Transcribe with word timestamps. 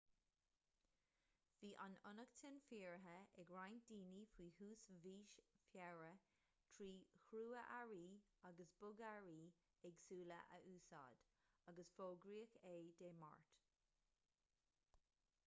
bhí 1.63 1.67
an 1.83 1.95
fhionnachtain 2.03 2.55
fíoraithe 2.69 3.35
ag 3.43 3.49
roinnt 3.55 3.89
daoine 3.91 4.21
faoi 4.31 4.47
thús 4.59 4.81
mhí 5.01 5.11
feabhra 5.73 6.13
trí 6.77 6.87
chrua-earraí 7.27 8.07
agus 8.51 8.73
bogearraí 8.85 9.35
éagsúla 9.91 10.39
a 10.57 10.59
úsáid 10.73 11.27
agus 11.73 11.93
fógraíodh 11.99 12.57
é 12.71 12.73
dé 13.03 13.13
máirt 13.25 13.61